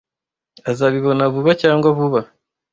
[0.69, 2.19] Azabibona vuba cyangwa vuba.